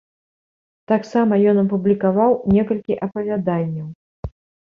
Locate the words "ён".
1.51-1.55